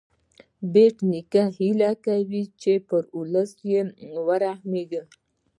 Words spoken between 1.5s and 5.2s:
هیله کوي چې پر ولس ورحمېږې.